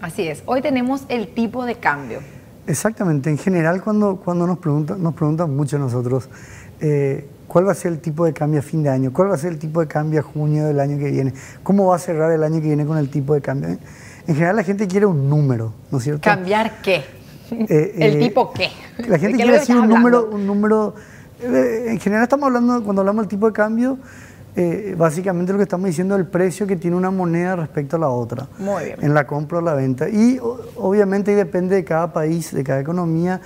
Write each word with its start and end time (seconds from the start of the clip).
Así 0.00 0.28
es. 0.28 0.42
Hoy 0.46 0.62
tenemos 0.62 1.02
el 1.08 1.28
tipo 1.34 1.64
de 1.64 1.74
cambio. 1.74 2.20
Exactamente. 2.66 3.30
En 3.30 3.38
general, 3.38 3.82
cuando, 3.82 4.16
cuando 4.16 4.46
nos, 4.46 4.58
preguntan, 4.58 5.02
nos 5.02 5.14
preguntan 5.14 5.54
mucho 5.56 5.76
a 5.76 5.78
nosotros, 5.80 6.28
eh, 6.80 7.26
¿cuál 7.48 7.66
va 7.66 7.72
a 7.72 7.74
ser 7.74 7.92
el 7.92 8.00
tipo 8.00 8.24
de 8.24 8.32
cambio 8.32 8.60
a 8.60 8.62
fin 8.62 8.82
de 8.82 8.90
año? 8.90 9.12
¿Cuál 9.12 9.30
va 9.30 9.34
a 9.34 9.38
ser 9.38 9.52
el 9.52 9.58
tipo 9.58 9.80
de 9.80 9.88
cambio 9.88 10.20
a 10.20 10.22
junio 10.22 10.66
del 10.66 10.78
año 10.78 10.98
que 10.98 11.10
viene? 11.10 11.32
¿Cómo 11.62 11.86
va 11.86 11.96
a 11.96 11.98
cerrar 11.98 12.30
el 12.30 12.44
año 12.44 12.60
que 12.60 12.66
viene 12.66 12.86
con 12.86 12.98
el 12.98 13.10
tipo 13.10 13.34
de 13.34 13.40
cambio? 13.40 13.70
En 14.26 14.34
general, 14.34 14.56
la 14.56 14.62
gente 14.62 14.86
quiere 14.86 15.06
un 15.06 15.28
número, 15.28 15.72
¿no 15.90 15.98
es 15.98 16.04
cierto? 16.04 16.20
¿Cambiar 16.22 16.80
qué? 16.82 17.02
Eh, 17.50 17.94
¿El 17.98 18.16
eh, 18.16 18.18
tipo 18.18 18.52
qué? 18.52 18.68
La 18.98 19.18
gente 19.18 19.36
quiere 19.36 19.52
decir 19.52 19.74
un 19.74 19.88
número, 19.88 20.28
un 20.30 20.46
número. 20.46 20.94
en 21.42 21.98
general, 21.98 22.24
estamos 22.24 22.46
hablando, 22.46 22.84
cuando 22.84 23.00
hablamos 23.00 23.22
del 23.22 23.30
tipo 23.30 23.46
de 23.46 23.52
cambio, 23.52 23.98
eh, 24.60 24.96
básicamente 24.98 25.52
lo 25.52 25.58
que 25.58 25.62
estamos 25.62 25.86
diciendo 25.86 26.16
es 26.16 26.20
el 26.20 26.26
precio 26.26 26.66
que 26.66 26.74
tiene 26.74 26.96
una 26.96 27.12
moneda 27.12 27.54
respecto 27.54 27.94
a 27.94 28.00
la 28.00 28.08
otra. 28.08 28.48
Muy 28.58 28.86
bien. 28.86 28.96
En 29.00 29.14
la 29.14 29.24
compra 29.24 29.58
o 29.58 29.60
la 29.60 29.74
venta. 29.74 30.08
Y 30.08 30.40
obviamente 30.74 31.32
depende 31.36 31.76
de 31.76 31.84
cada 31.84 32.12
país, 32.12 32.52
de 32.52 32.64
cada 32.64 32.80
economía, 32.80 33.40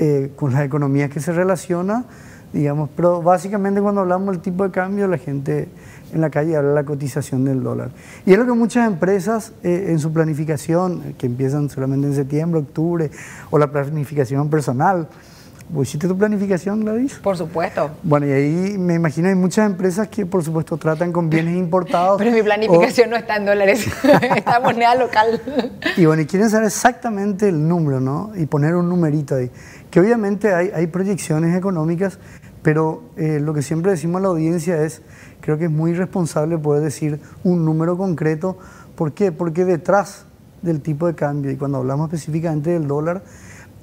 eh, 0.00 0.32
con 0.34 0.52
las 0.52 0.64
economías 0.64 1.10
que 1.10 1.20
se 1.20 1.30
relaciona, 1.30 2.06
digamos. 2.52 2.90
Pero 2.96 3.22
básicamente 3.22 3.80
cuando 3.80 4.00
hablamos 4.00 4.32
del 4.32 4.40
tipo 4.40 4.64
de 4.64 4.72
cambio, 4.72 5.06
la 5.06 5.18
gente 5.18 5.68
en 6.12 6.20
la 6.20 6.28
calle 6.28 6.56
habla 6.56 6.70
de 6.70 6.74
la 6.74 6.84
cotización 6.84 7.44
del 7.44 7.62
dólar. 7.62 7.90
Y 8.26 8.32
es 8.32 8.38
lo 8.38 8.44
que 8.44 8.50
muchas 8.50 8.84
empresas 8.88 9.52
eh, 9.62 9.86
en 9.90 10.00
su 10.00 10.12
planificación, 10.12 11.14
que 11.16 11.26
empiezan 11.26 11.70
solamente 11.70 12.08
en 12.08 12.14
septiembre, 12.14 12.58
octubre, 12.58 13.12
o 13.50 13.58
la 13.58 13.70
planificación 13.70 14.50
personal, 14.50 15.06
¿Hiciste 15.82 16.08
tu 16.08 16.16
planificación, 16.16 16.80
Gladys? 16.80 17.14
Por 17.16 17.36
supuesto. 17.36 17.90
Bueno, 18.02 18.26
y 18.26 18.32
ahí 18.32 18.78
me 18.78 18.94
imagino 18.94 19.28
hay 19.28 19.34
muchas 19.34 19.66
empresas 19.66 20.08
que 20.08 20.24
por 20.24 20.42
supuesto 20.42 20.76
tratan 20.78 21.12
con 21.12 21.28
bienes 21.28 21.56
importados. 21.58 22.18
Pero 22.18 22.32
mi 22.32 22.42
planificación 22.42 23.10
no 23.10 23.16
está 23.16 23.36
en 23.36 23.46
dólares, 23.46 23.86
está 24.36 24.56
en 24.56 24.62
moneda 24.62 24.94
local. 24.94 25.40
Y 25.96 26.06
bueno, 26.06 26.22
y 26.22 26.26
quieren 26.26 26.48
saber 26.48 26.66
exactamente 26.68 27.48
el 27.48 27.68
número, 27.68 28.00
¿no? 28.00 28.32
Y 28.34 28.46
poner 28.46 28.74
un 28.74 28.88
numerito 28.88 29.34
ahí. 29.34 29.50
Que 29.90 30.00
obviamente 30.00 30.54
hay, 30.54 30.70
hay 30.74 30.86
proyecciones 30.86 31.56
económicas, 31.56 32.18
pero 32.62 33.02
eh, 33.16 33.38
lo 33.40 33.52
que 33.52 33.62
siempre 33.62 33.90
decimos 33.90 34.20
a 34.20 34.22
la 34.22 34.28
audiencia 34.28 34.82
es, 34.82 35.02
creo 35.40 35.58
que 35.58 35.66
es 35.66 35.70
muy 35.70 35.90
irresponsable 35.90 36.56
poder 36.58 36.82
decir 36.82 37.20
un 37.44 37.64
número 37.64 37.96
concreto. 37.96 38.58
¿Por 38.96 39.12
qué? 39.12 39.32
Porque 39.32 39.64
detrás 39.64 40.24
del 40.62 40.80
tipo 40.80 41.06
de 41.06 41.14
cambio, 41.14 41.50
y 41.50 41.56
cuando 41.56 41.78
hablamos 41.78 42.06
específicamente 42.06 42.70
del 42.70 42.88
dólar, 42.88 43.22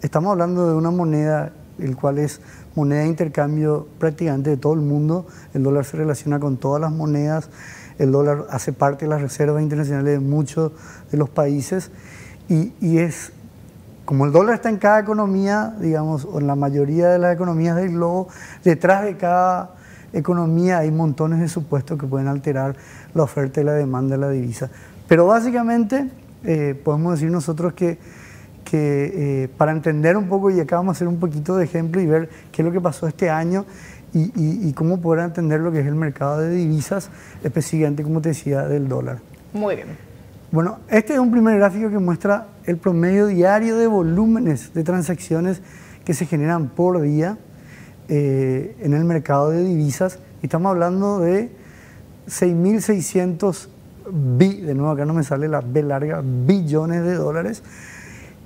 estamos 0.02 0.32
hablando 0.32 0.68
de 0.68 0.76
una 0.76 0.92
moneda 0.92 1.54
el 1.80 1.96
cual 1.96 2.20
es 2.20 2.42
moneda 2.76 3.02
de 3.02 3.08
intercambio 3.08 3.88
prácticamente 4.00 4.50
de 4.50 4.58
todo 4.58 4.74
el 4.74 4.82
mundo. 4.82 5.26
El 5.54 5.64
dólar 5.64 5.86
se 5.86 5.98
relaciona 5.98 6.40
con 6.40 6.58
todas 6.58 6.82
las 6.82 6.92
monedas, 6.92 7.50
el 7.98 8.12
dólar 8.12 8.46
hace 8.50 8.74
parte 8.74 9.06
de 9.06 9.10
las 9.10 9.22
reservas 9.22 9.62
internacionales 9.62 10.14
de 10.14 10.20
muchos 10.20 10.72
de 11.12 11.18
los 11.18 11.30
países 11.30 11.92
y, 12.48 12.98
es, 13.00 13.32
como 14.04 14.26
el 14.26 14.32
dólar 14.32 14.56
está 14.56 14.70
en 14.70 14.78
cada 14.78 15.00
economía, 15.00 15.74
digamos, 15.80 16.26
o 16.26 16.40
en 16.40 16.48
la 16.48 16.56
mayoría 16.56 17.10
de 17.10 17.18
las 17.18 17.34
economías 17.34 17.76
del 17.76 17.94
globo, 17.94 18.28
detrás 18.64 19.04
de 19.04 19.18
cada 19.18 19.72
economía 20.14 20.80
hay 20.80 20.92
montones 20.92 21.40
de 21.40 21.48
supuestos 21.48 21.98
que 22.00 22.06
pueden 22.06 22.28
alterar 22.28 22.76
la 23.14 23.24
oferta 23.24 23.62
y 23.62 23.64
la 23.64 23.74
demanda 23.74 24.16
de 24.16 24.22
la 24.22 24.30
divisa. 24.30 24.70
Pero 25.08 25.26
básicamente 25.26 26.10
eh, 26.44 26.80
podemos 26.84 27.14
decir 27.14 27.32
nosotros 27.32 27.74
que 27.74 27.98
que 28.66 29.44
eh, 29.44 29.48
para 29.48 29.72
entender 29.72 30.18
un 30.18 30.28
poco, 30.28 30.50
y 30.50 30.60
acá 30.60 30.76
vamos 30.78 30.90
a 30.90 30.96
hacer 30.98 31.08
un 31.08 31.20
poquito 31.20 31.56
de 31.56 31.64
ejemplo 31.64 32.02
y 32.02 32.08
ver 32.08 32.30
qué 32.52 32.62
es 32.62 32.66
lo 32.66 32.72
que 32.74 32.82
pasó 32.82 33.08
este 33.08 33.30
año 33.30 33.66
y, 34.18 34.72
cómo 34.74 35.02
poder 35.02 35.26
entender 35.26 35.60
lo 35.60 35.74
que 35.74 35.82
es 35.82 35.88
el 35.88 35.96
mercado 35.96 36.40
de 36.40 36.50
divisas, 36.50 37.10
específicamente, 37.44 38.02
como 38.02 38.22
te 38.22 38.30
decía, 38.30 38.66
del 38.66 38.88
dólar. 38.88 39.20
Muy 39.54 39.76
bien. 39.76 39.88
Bueno, 40.52 40.80
este 40.90 41.14
es 41.14 41.20
un 41.20 41.32
primer 41.32 41.58
gráfico 41.58 41.90
que 41.90 42.00
muestra 42.00 42.48
el 42.66 42.78
promedio 42.78 43.28
diario 43.28 43.78
de 43.78 43.88
volúmenes 43.88 44.74
de 44.74 44.84
transacciones 44.86 45.62
que 46.06 46.14
se 46.14 46.26
generan 46.26 46.70
por 46.70 47.02
día 47.02 47.38
eh, 48.08 48.78
en 48.80 48.94
el 48.94 49.04
mercado 49.04 49.50
de 49.50 49.64
divisas. 49.64 50.20
Y 50.42 50.46
estamos 50.46 50.70
hablando 50.70 51.20
de 51.20 51.50
6.600 52.30 53.68
bi, 54.12 54.62
de 54.62 54.76
nuevo 54.76 54.92
acá 54.92 55.04
no 55.04 55.14
me 55.14 55.24
sale 55.24 55.50
la 55.50 55.60
B 55.60 55.84
larga, 55.84 56.22
billones 56.24 57.04
de 57.04 57.16
dólares 57.16 57.64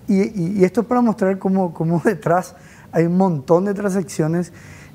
y, 0.09 0.64
esto 0.64 0.81
es 0.81 0.88
para 0.88 1.02
mostrar 1.02 1.38
cómo, 1.38 1.74
cómo, 1.74 2.02
detrás 2.06 2.56
hay 2.92 3.06
un 3.06 3.18
montón 3.18 3.66
de 3.66 3.74
transacciones 3.74 4.52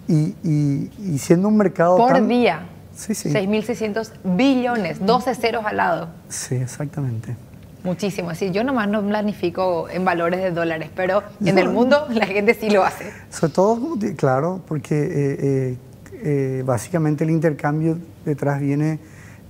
y, 0.08 0.90
siendo 1.18 1.48
un 1.48 1.56
mercado... 1.56 1.96
Por 1.96 2.26
día. 2.26 2.66
Sí, 2.94 3.14
sí. 3.14 3.30
6.600 3.30 4.12
billones, 4.22 5.04
12 5.04 5.34
ceros 5.34 5.64
al 5.64 5.76
lado. 5.78 6.08
Sí, 6.28 6.54
exactamente. 6.54 7.36
Muchísimo, 7.84 8.34
sí. 8.34 8.50
Yo 8.50 8.64
nomás 8.64 8.88
no 8.88 9.06
planifico 9.06 9.90
en 9.90 10.06
valores 10.06 10.40
de 10.40 10.50
dólares, 10.52 10.90
pero 10.96 11.22
en 11.44 11.58
el 11.58 11.68
mundo 11.68 12.06
la 12.10 12.26
gente 12.26 12.54
sí 12.54 12.70
lo 12.70 12.82
hace. 12.82 13.12
Sobre 13.28 13.52
todo, 13.52 13.98
claro, 14.16 14.62
porque 14.66 14.94
eh, 14.94 15.08
eh, 15.12 15.78
eh, 16.12 16.62
básicamente 16.64 17.24
el 17.24 17.30
intercambio 17.30 17.98
detrás 18.24 18.58
viene 18.60 18.98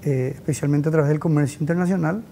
especialmente 0.02 0.90
a 0.90 0.92
través 0.92 1.08
del 1.08 1.18
comercio 1.18 1.56
internacional, 1.60 2.22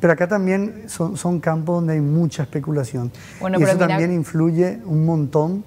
pero 0.00 0.12
acá 0.12 0.28
también 0.28 0.84
son, 0.88 1.16
son 1.16 1.40
campos 1.40 1.76
donde 1.76 1.94
hay 1.94 2.00
mucha 2.00 2.42
especulación. 2.42 3.10
y 3.58 3.62
eso 3.62 3.78
también 3.78 4.12
influye 4.12 4.80
un 4.84 5.04
montón 5.06 5.64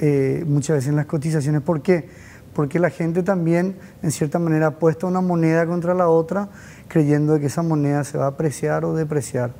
eh, 0.00 0.44
muchas 0.46 0.76
veces 0.76 0.90
en 0.90 0.96
las 0.96 1.06
cotizaciones. 1.06 1.62
¿Por 1.62 1.80
qué? 1.80 2.08
Porque 2.52 2.78
la 2.78 2.90
gente 2.90 3.22
también, 3.22 3.76
en 4.02 4.10
cierta 4.10 4.38
manera, 4.38 4.68
apuesta 4.68 5.06
una 5.06 5.20
moneda 5.20 5.66
contra 5.66 5.94
la 5.94 6.08
otra, 6.08 6.48
creyendo 6.88 7.38
que 7.40 7.46
esa 7.46 7.62
moneda 7.62 8.04
se 8.04 8.18
va 8.18 8.26
a 8.26 8.28
apreciar 8.28 8.84
o 8.84 8.94
depreciar. 8.94 9.52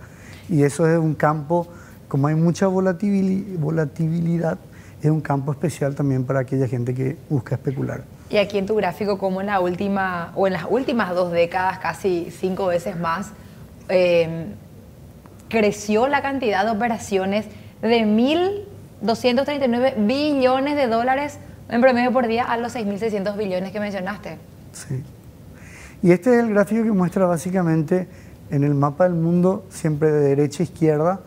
Y 0.48 0.62
eso 0.62 0.86
es 0.86 0.98
un 0.98 1.14
campo, 1.14 1.66
como 2.08 2.26
hay 2.28 2.34
mucha 2.34 2.66
volatilidad, 2.66 4.58
es 5.02 5.10
un 5.10 5.20
campo 5.20 5.52
especial 5.52 5.94
también 5.94 6.24
para 6.24 6.40
aquella 6.40 6.68
gente 6.68 6.94
que 6.94 7.16
busca 7.28 7.56
especular. 7.56 8.04
Y 8.30 8.36
aquí 8.36 8.58
en 8.58 8.66
tu 8.66 8.74
gráfico, 8.74 9.18
como 9.18 9.40
en 9.40 9.48
la 9.48 9.60
última, 9.60 10.32
o 10.34 10.46
en 10.46 10.52
las 10.54 10.64
últimas 10.68 11.14
dos 11.14 11.32
décadas, 11.32 11.78
casi 11.78 12.28
cinco 12.30 12.66
veces 12.66 12.98
más, 12.98 13.32
Em, 13.88 14.54
creció 15.48 16.08
la 16.08 16.22
cantidad 16.22 16.64
de 16.64 16.70
operaciones 16.70 17.46
de 17.80 18.00
1.239 19.02 20.06
billones 20.06 20.74
de 20.74 20.86
dólares 20.86 21.38
en 21.68 21.80
promedio 21.80 22.12
por 22.12 22.26
día 22.26 22.44
a 22.44 22.56
los 22.56 22.74
6.600 22.74 23.36
billones 23.36 23.70
que 23.70 23.80
mencionaste. 23.80 24.38
Sí. 24.72 25.02
Y 26.02 26.10
este 26.12 26.34
es 26.36 26.44
el 26.44 26.50
gráfico 26.50 26.82
que 26.82 26.92
muestra 26.92 27.26
básicamente 27.26 28.08
en 28.50 28.64
el 28.64 28.74
mapa 28.74 29.04
del 29.04 29.14
mundo, 29.14 29.64
siempre 29.70 30.10
de 30.10 30.20
derecha 30.28 30.62
a 30.62 30.64
izquierda, 30.64 31.20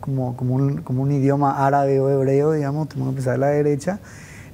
como, 0.00 0.36
como, 0.36 0.54
un, 0.54 0.82
como 0.82 1.02
un 1.02 1.12
idioma 1.12 1.66
árabe 1.66 2.00
o 2.00 2.08
hebreo, 2.10 2.52
digamos, 2.52 2.88
tenemos 2.88 3.08
que 3.08 3.18
empezar 3.18 3.32
de 3.34 3.38
la 3.38 3.48
derecha, 3.48 3.98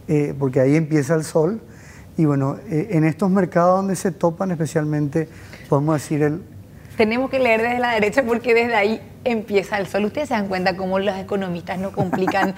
eh, 0.09 0.35
porque 0.39 0.61
ahí 0.61 0.77
empieza 0.77 1.15
el 1.15 1.25
sol. 1.25 1.61
Y 2.17 2.25
bueno, 2.25 2.57
eh, 2.69 2.89
en 2.93 3.05
estos 3.05 3.31
mercados 3.31 3.77
donde 3.77 3.97
se 3.97 4.13
topan 4.13 4.51
especialmente, 4.51 5.29
podemos 5.69 5.97
decir, 5.97 6.23
el, 6.23 6.43
tenemos 6.97 7.31
que 7.31 7.39
leer 7.39 7.63
desde 7.63 7.79
la 7.79 7.93
derecha 7.93 8.23
porque 8.23 8.55
desde 8.55 8.75
ahí 8.75 9.01
empieza 9.25 9.79
el 9.79 9.87
sol. 9.87 10.05
Ustedes 10.05 10.29
se 10.29 10.35
dan 10.35 10.49
cuenta 10.49 10.77
cómo 10.77 10.99
los 10.99 11.17
economistas 11.17 11.79
no 11.79 11.93
complican. 11.93 12.55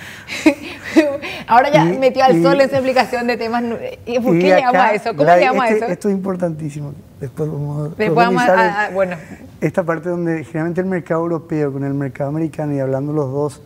Ahora 1.47 1.71
ya 1.71 1.84
metió 1.84 2.25
al 2.25 2.43
sol 2.43 2.60
en 2.60 2.69
su 2.69 2.76
explicación 2.76 3.26
de 3.26 3.37
temas. 3.37 3.62
¿Por 3.62 4.38
qué 4.38 4.54
llegamos 4.54 4.82
a 4.82 4.94
eso? 4.94 5.16
¿Cómo 5.16 5.34
llegamos 5.34 5.62
a 5.62 5.69
este, 5.69 5.84
eso? 5.84 5.93
Esto 5.93 6.09
es 6.09 6.15
importantísimo. 6.15 6.94
Después 7.21 7.50
vamos, 7.50 7.97
Después 7.97 8.26
vamos 8.26 8.43
a, 8.43 8.91
bueno. 8.93 9.16
Esta 9.60 9.82
parte 9.82 10.09
donde 10.09 10.44
generalmente 10.44 10.81
el 10.81 10.87
mercado 10.87 11.22
europeo 11.22 11.72
con 11.72 11.84
el 11.84 11.94
mercado 11.94 12.31
americano 12.31 12.75
y 12.75 12.78
hablando 12.78 13.12
los 13.12 13.32
dos 13.32 13.62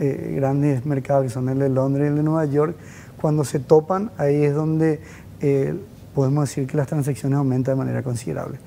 eh, 0.00 0.34
grandes 0.36 0.84
mercados 0.86 1.24
que 1.24 1.30
son 1.30 1.48
el 1.48 1.58
de 1.58 1.68
Londres 1.68 2.06
y 2.06 2.08
el 2.08 2.16
de 2.16 2.22
Nueva 2.22 2.46
York, 2.46 2.74
cuando 3.20 3.44
se 3.44 3.60
topan, 3.60 4.10
ahí 4.16 4.42
es 4.42 4.54
donde 4.54 5.00
eh, 5.40 5.74
podemos 6.20 6.46
decir 6.50 6.66
que 6.66 6.76
las 6.76 6.86
transacciones 6.86 7.38
aumentan 7.38 7.72
de 7.72 7.78
manera 7.78 8.02
considerable. 8.02 8.58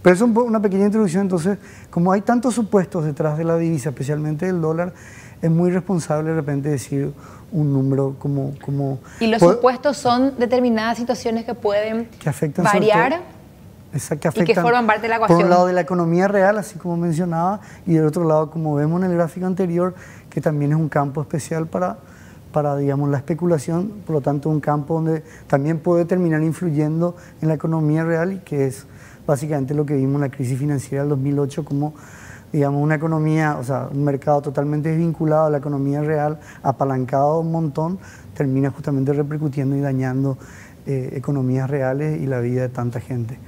Pero 0.00 0.16
es 0.16 0.22
una 0.22 0.62
pequeña 0.62 0.86
introducción, 0.86 1.20
entonces, 1.20 1.58
como 1.90 2.10
hay 2.10 2.22
tantos 2.22 2.54
supuestos 2.54 3.04
detrás 3.04 3.36
de 3.36 3.44
la 3.44 3.58
divisa, 3.58 3.90
especialmente 3.90 4.46
del 4.46 4.62
dólar, 4.62 4.94
es 5.42 5.50
muy 5.50 5.70
responsable 5.70 6.30
de 6.30 6.36
repente 6.36 6.70
decir 6.70 7.12
un 7.52 7.70
número 7.70 8.16
como... 8.18 8.54
como 8.64 8.98
y 9.20 9.26
los 9.26 9.42
supuestos 9.42 9.98
son 9.98 10.38
determinadas 10.38 10.96
situaciones 10.96 11.44
que 11.44 11.54
pueden 11.54 12.08
variar. 12.56 13.20
que 13.92 14.28
afectan, 14.28 14.42
y 14.42 14.46
que 14.46 14.54
forman 14.54 14.86
parte 14.86 15.02
de 15.02 15.08
la 15.08 15.16
ecuación. 15.16 15.36
Por 15.36 15.44
un 15.44 15.50
lado 15.50 15.66
de 15.66 15.74
la 15.74 15.82
economía 15.82 16.28
real, 16.28 16.56
así 16.56 16.78
como 16.78 16.96
mencionaba, 16.96 17.60
y 17.86 17.92
del 17.92 18.06
otro 18.06 18.24
lado, 18.24 18.50
como 18.50 18.74
vemos 18.74 19.04
en 19.04 19.10
el 19.10 19.16
gráfico 19.18 19.44
anterior, 19.44 19.94
que 20.30 20.40
también 20.40 20.72
es 20.72 20.78
un 20.78 20.88
campo 20.88 21.20
especial 21.20 21.66
para, 21.66 21.98
para 22.52 22.76
digamos, 22.76 23.10
la 23.10 23.18
especulación, 23.18 24.02
por 24.06 24.16
lo 24.16 24.20
tanto 24.20 24.48
un 24.48 24.60
campo 24.60 24.94
donde 24.94 25.22
también 25.46 25.78
puede 25.78 26.04
terminar 26.04 26.42
influyendo 26.42 27.16
en 27.40 27.48
la 27.48 27.54
economía 27.54 28.04
real 28.04 28.42
que 28.44 28.66
es 28.66 28.86
básicamente 29.26 29.74
lo 29.74 29.86
que 29.86 29.94
vimos 29.94 30.16
en 30.16 30.20
la 30.22 30.30
crisis 30.30 30.58
financiera 30.58 31.02
del 31.02 31.10
2008 31.10 31.64
como 31.64 31.94
digamos, 32.52 32.82
una 32.82 32.96
economía, 32.96 33.56
o 33.58 33.64
sea, 33.64 33.88
un 33.90 34.04
mercado 34.04 34.42
totalmente 34.42 34.90
desvinculado 34.90 35.46
a 35.46 35.50
la 35.50 35.58
economía 35.58 36.02
real, 36.02 36.38
apalancado 36.62 37.40
un 37.40 37.50
montón, 37.50 37.98
termina 38.34 38.70
justamente 38.70 39.12
repercutiendo 39.14 39.74
y 39.74 39.80
dañando 39.80 40.36
eh, 40.86 41.14
economías 41.14 41.70
reales 41.70 42.20
y 42.20 42.26
la 42.26 42.40
vida 42.40 42.62
de 42.62 42.68
tanta 42.68 43.00
gente. 43.00 43.38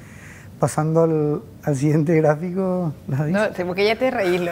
Pasando 0.64 1.42
al, 1.62 1.76
siguiente 1.76 2.16
gráfico. 2.16 2.94
No, 3.06 3.66
porque 3.66 3.84
ya 3.84 3.96
te 3.96 4.10
reí, 4.10 4.42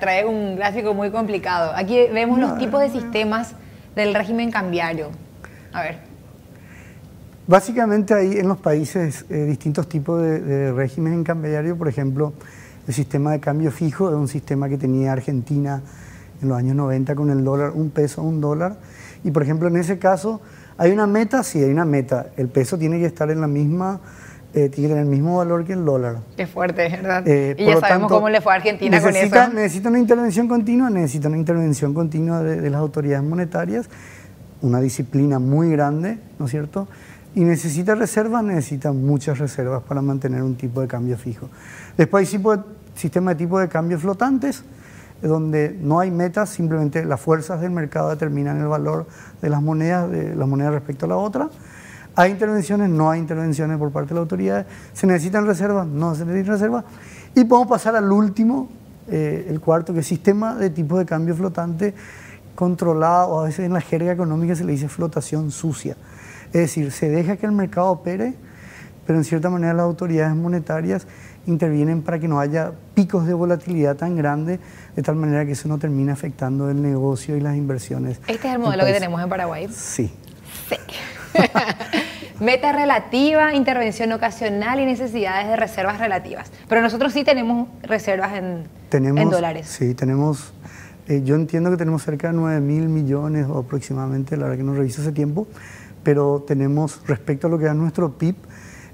trae, 0.00 0.24
un 0.24 0.56
gráfico 0.56 0.94
muy 0.94 1.10
complicado. 1.10 1.72
Aquí 1.76 2.06
vemos 2.10 2.38
los 2.38 2.56
tipos 2.56 2.80
de 2.80 2.88
sistemas 2.88 3.52
del 3.94 4.14
régimen 4.14 4.50
cambiario. 4.50 5.10
A 5.74 5.82
ver. 5.82 5.98
Básicamente 7.46 8.14
hay 8.14 8.38
en 8.38 8.48
los 8.48 8.56
países 8.56 9.26
eh, 9.28 9.44
distintos 9.44 9.90
tipos 9.90 10.22
de, 10.22 10.40
de 10.40 10.72
régimen 10.72 11.22
cambiario. 11.22 11.76
Por 11.76 11.88
ejemplo, 11.88 12.32
el 12.88 12.94
sistema 12.94 13.32
de 13.32 13.40
cambio 13.40 13.70
fijo 13.70 14.08
es 14.08 14.14
un 14.14 14.26
sistema 14.26 14.70
que 14.70 14.78
tenía 14.78 15.12
Argentina 15.12 15.82
en 16.40 16.48
los 16.48 16.56
años 16.56 16.76
90 16.76 17.14
con 17.14 17.28
el 17.28 17.44
dólar, 17.44 17.72
un 17.74 17.90
peso, 17.90 18.22
un 18.22 18.40
dólar. 18.40 18.78
Y 19.22 19.32
por 19.32 19.42
ejemplo, 19.42 19.68
en 19.68 19.76
ese 19.76 19.98
caso, 19.98 20.40
¿hay 20.78 20.92
una 20.92 21.06
meta? 21.06 21.42
Sí, 21.42 21.62
hay 21.62 21.70
una 21.70 21.84
meta. 21.84 22.28
El 22.38 22.48
peso 22.48 22.78
tiene 22.78 22.98
que 22.98 23.04
estar 23.04 23.30
en 23.30 23.42
la 23.42 23.48
misma 23.48 24.00
eh, 24.52 24.68
tiene 24.68 24.98
el 24.98 25.06
mismo 25.06 25.36
valor 25.36 25.64
que 25.64 25.74
el 25.74 25.84
dólar. 25.84 26.18
Qué 26.36 26.46
fuerte, 26.46 26.88
¿verdad? 26.88 27.22
Eh, 27.26 27.54
y 27.56 27.66
ya 27.66 27.78
sabemos 27.78 28.10
cómo 28.10 28.28
le 28.28 28.40
fue 28.40 28.52
a 28.52 28.56
Argentina 28.56 29.00
con 29.00 29.14
eso. 29.14 29.48
Necesita 29.54 29.88
una 29.88 29.98
intervención 30.00 30.48
continua, 30.48 30.90
necesita 30.90 31.28
una 31.28 31.36
intervención 31.36 31.94
continua 31.94 32.42
de, 32.42 32.68
las 32.68 32.80
autoridades 32.80 33.22
monetarias, 33.22 33.88
una 34.60 34.80
disciplina 34.80 35.38
muy 35.38 35.70
grande, 35.70 36.18
¿no 36.40 36.46
es 36.46 36.50
cierto? 36.50 36.88
Y 37.36 37.44
necesita 37.44 37.94
reservas, 37.94 38.42
necesita 38.42 38.90
muchas 38.90 39.38
reservas 39.38 39.84
para 39.84 40.02
mantener 40.02 40.42
un 40.42 40.56
tipo 40.56 40.80
de 40.80 40.88
cambio 40.88 41.16
fijo. 41.16 41.48
Después 41.96 42.26
hay 42.26 42.38
tipo 42.38 42.56
de, 42.56 42.64
sistema 42.96 43.34
de 43.34 43.36
tipo 43.36 43.60
de 43.60 43.68
cambio 43.68 44.00
flotantes, 44.00 44.64
donde 45.22 45.78
no 45.80 46.00
hay 46.00 46.10
metas, 46.10 46.50
simplemente 46.50 47.04
las 47.04 47.20
fuerzas 47.20 47.60
del 47.60 47.70
mercado 47.70 48.10
determinan 48.10 48.58
el 48.58 48.66
valor 48.66 49.06
de 49.40 49.48
las 49.48 49.62
monedas, 49.62 50.10
de 50.10 50.34
las 50.34 50.48
monedas 50.48 50.72
respecto 50.72 51.06
a 51.06 51.08
la 51.08 51.16
otra. 51.16 51.50
Hay 52.20 52.32
intervenciones, 52.32 52.90
no 52.90 53.10
hay 53.10 53.18
intervenciones 53.18 53.78
por 53.78 53.90
parte 53.92 54.10
de 54.10 54.16
la 54.16 54.20
autoridad. 54.20 54.66
¿Se 54.92 55.06
necesitan 55.06 55.46
reservas? 55.46 55.86
No 55.86 56.14
se 56.14 56.26
necesitan 56.26 56.52
reservas. 56.52 56.84
Y 57.34 57.44
podemos 57.44 57.66
pasar 57.66 57.96
al 57.96 58.12
último, 58.12 58.68
eh, 59.08 59.46
el 59.48 59.58
cuarto, 59.58 59.94
que 59.94 60.00
es 60.00 60.06
sistema 60.06 60.54
de 60.54 60.68
tipo 60.68 60.98
de 60.98 61.06
cambio 61.06 61.34
flotante 61.34 61.94
controlado, 62.54 63.28
o 63.28 63.40
a 63.40 63.44
veces 63.44 63.64
en 63.64 63.72
la 63.72 63.80
jerga 63.80 64.12
económica 64.12 64.54
se 64.54 64.64
le 64.64 64.72
dice 64.72 64.86
flotación 64.86 65.50
sucia. 65.50 65.96
Es 66.48 66.60
decir, 66.60 66.92
se 66.92 67.08
deja 67.08 67.38
que 67.38 67.46
el 67.46 67.52
mercado 67.52 67.86
opere, 67.86 68.34
pero 69.06 69.18
en 69.18 69.24
cierta 69.24 69.48
manera 69.48 69.72
las 69.72 69.84
autoridades 69.84 70.36
monetarias 70.36 71.06
intervienen 71.46 72.02
para 72.02 72.18
que 72.18 72.28
no 72.28 72.38
haya 72.38 72.72
picos 72.92 73.26
de 73.26 73.32
volatilidad 73.32 73.96
tan 73.96 74.14
grandes, 74.14 74.60
de 74.94 75.02
tal 75.02 75.16
manera 75.16 75.46
que 75.46 75.52
eso 75.52 75.68
no 75.68 75.78
termine 75.78 76.12
afectando 76.12 76.68
el 76.68 76.82
negocio 76.82 77.34
y 77.34 77.40
las 77.40 77.56
inversiones. 77.56 78.20
Este 78.26 78.46
es 78.46 78.54
el 78.56 78.58
modelo 78.58 78.84
que 78.84 78.92
tenemos 78.92 79.22
en 79.22 79.28
Paraguay. 79.30 79.68
Sí. 79.72 80.12
Sí. 80.68 80.76
Meta 82.40 82.72
relativa, 82.72 83.54
intervención 83.54 84.12
ocasional 84.12 84.80
y 84.80 84.86
necesidades 84.86 85.48
de 85.48 85.56
reservas 85.56 85.98
relativas. 85.98 86.50
Pero 86.68 86.80
nosotros 86.80 87.12
sí 87.12 87.22
tenemos 87.22 87.68
reservas 87.82 88.32
en, 88.32 88.64
en 88.90 89.30
dólares. 89.30 89.66
Sí, 89.66 89.94
tenemos, 89.94 90.54
eh, 91.06 91.20
yo 91.22 91.34
entiendo 91.34 91.70
que 91.70 91.76
tenemos 91.76 92.02
cerca 92.02 92.28
de 92.28 92.34
9 92.34 92.60
mil 92.60 92.88
millones 92.88 93.46
o 93.46 93.58
aproximadamente, 93.58 94.36
la 94.36 94.44
verdad 94.44 94.56
que 94.56 94.64
no 94.64 94.74
reviso 94.74 95.02
ese 95.02 95.12
tiempo, 95.12 95.46
pero 96.02 96.42
tenemos 96.46 97.06
respecto 97.06 97.46
a 97.46 97.50
lo 97.50 97.58
que 97.58 97.66
es 97.66 97.74
nuestro 97.74 98.16
PIB, 98.16 98.36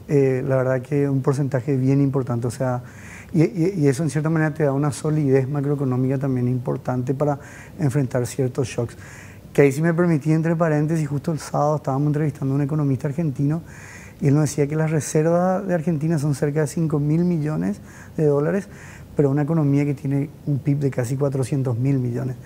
eh, 0.08 0.42
la 0.44 0.56
verdad 0.56 0.82
que 0.82 1.08
un 1.08 1.22
porcentaje 1.22 1.76
bien 1.76 2.00
importante. 2.00 2.48
O 2.48 2.50
sea, 2.50 2.82
y, 3.32 3.86
eso 3.86 4.02
en 4.02 4.10
cierta 4.10 4.30
manera 4.30 4.54
te 4.54 4.64
da 4.64 4.72
una 4.72 4.92
solidez 4.92 5.48
macroeconómica 5.48 6.18
también 6.18 6.48
importante 6.48 7.14
para 7.14 7.38
enfrentar 7.78 8.26
ciertos 8.26 8.68
shocks. 8.68 8.96
Que 9.56 9.62
ahí 9.62 9.72
si 9.72 9.80
me 9.80 9.94
permití, 9.94 10.32
entre 10.32 10.54
paréntesis, 10.54 11.08
justo 11.08 11.32
el 11.32 11.38
sábado 11.38 11.76
estábamos 11.76 12.08
entrevistando 12.08 12.52
a 12.52 12.56
un 12.56 12.62
economista 12.62 13.08
argentino 13.08 13.62
y 14.20 14.28
él 14.28 14.34
nos 14.34 14.42
decía 14.42 14.66
que 14.66 14.76
las 14.76 14.90
reservas 14.90 15.66
de 15.66 15.72
Argentina 15.72 16.18
son 16.18 16.34
cerca 16.34 16.60
de 16.60 16.66
5 16.66 16.98
mil 16.98 17.24
millones 17.24 17.80
de 18.18 18.26
dólares, 18.26 18.68
pero 19.16 19.30
una 19.30 19.44
economía 19.44 19.86
que 19.86 19.94
tiene 19.94 20.28
un 20.44 20.58
PIB 20.58 20.80
de 20.80 20.90
casi 20.90 21.16
400 21.16 21.74
mil 21.78 21.98
millones. 21.98 22.36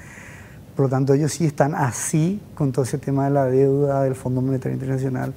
Por 0.77 0.85
lo 0.85 0.89
tanto, 0.89 1.13
ellos 1.13 1.33
sí 1.33 1.47
están 1.47 1.75
así 1.75 2.41
con 2.55 2.71
todo 2.71 2.85
ese 2.85 2.99
tema 2.99 3.25
de 3.25 3.31
la 3.33 3.47
deuda 3.47 4.05
del 4.05 4.15
Fondo 4.15 4.41
Monetario 4.41 4.75
Internacional, 4.75 5.35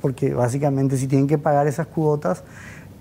porque 0.00 0.32
básicamente 0.32 0.96
si 0.96 1.08
tienen 1.08 1.26
que 1.26 1.38
pagar 1.38 1.66
esas 1.66 1.88
cuotas, 1.88 2.44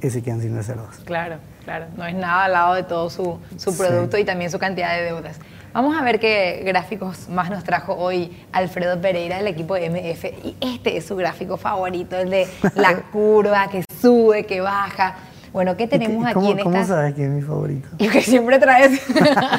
eh, 0.01 0.09
se 0.09 0.23
quedan 0.23 0.41
sin 0.41 0.55
reservas. 0.55 0.97
Claro, 1.05 1.35
claro. 1.63 1.85
No 1.95 2.03
es 2.03 2.15
nada 2.15 2.45
al 2.45 2.53
lado 2.53 2.73
de 2.73 2.81
todo 2.81 3.07
su, 3.11 3.37
su 3.55 3.77
producto 3.77 4.17
y 4.17 4.25
también 4.25 4.49
su 4.49 4.57
cantidad 4.57 4.97
de 4.97 5.03
deudas. 5.03 5.39
Vamos 5.75 5.97
a 5.97 6.03
ver 6.05 6.21
qué 6.21 6.61
gráficos 6.65 7.27
más 7.27 7.49
nos 7.49 7.65
trajo 7.65 7.95
hoy 7.95 8.31
Alfredo 8.53 9.01
Pereira 9.01 9.39
del 9.39 9.47
equipo 9.47 9.75
de 9.75 9.89
MF. 9.89 10.23
Y 10.45 10.55
este 10.61 10.95
es 10.95 11.05
su 11.05 11.17
gráfico 11.17 11.57
favorito, 11.57 12.17
el 12.17 12.29
de 12.29 12.47
la 12.75 12.95
curva 13.11 13.67
que 13.67 13.83
sube, 13.99 14.45
que 14.45 14.61
baja. 14.61 15.15
Bueno, 15.51 15.75
¿qué 15.75 15.85
tenemos 15.85 16.25
aquí 16.25 16.49
en 16.49 16.59
esta? 16.59 16.63
¿Cómo 16.63 16.85
sabes 16.85 17.13
que 17.13 17.25
es 17.25 17.29
mi 17.29 17.41
favorito? 17.41 17.89
Y 17.97 18.07
que 18.07 18.21
siempre 18.21 18.57
traes. 18.57 19.01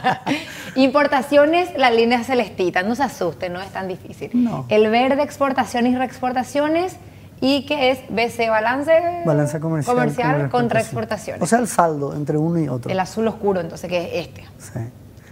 Importaciones, 0.75 1.77
la 1.77 1.91
línea 1.91 2.25
celestita. 2.25 2.83
No 2.83 2.95
se 2.95 3.03
asusten, 3.03 3.53
no 3.53 3.61
es 3.61 3.69
tan 3.69 3.87
difícil. 3.87 4.31
No. 4.33 4.65
El 4.71 4.89
verde, 4.89 5.23
exportaciones 5.23 5.93
y 5.93 5.97
reexportaciones. 5.97 6.97
¿Y 7.43 7.67
qué 7.67 7.91
es 7.91 7.99
BC 8.09 8.49
Balance? 8.49 9.23
Balance 9.27 9.61
comercial. 9.61 9.95
Comercial 9.95 10.49
contra 10.49 10.81
exportaciones. 10.81 11.43
O 11.43 11.47
sea, 11.47 11.59
el 11.59 11.69
saldo 11.69 12.15
entre 12.15 12.39
uno 12.39 12.59
y 12.59 12.69
otro. 12.69 12.91
El 12.91 13.01
azul 13.01 13.29
oscuro, 13.29 13.61
entonces, 13.61 13.91
que 13.91 14.19
es 14.19 14.29
este. 14.29 14.45
Sí. 14.57 14.81